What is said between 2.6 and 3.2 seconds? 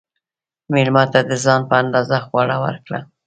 ورکړه.